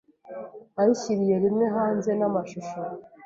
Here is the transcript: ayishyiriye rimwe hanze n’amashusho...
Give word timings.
ayishyiriye 0.79 1.35
rimwe 1.43 1.65
hanze 1.75 2.11
n’amashusho... 2.19 2.79